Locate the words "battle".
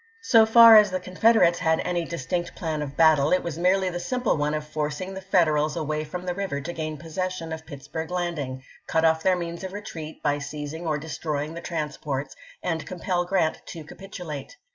2.97-3.31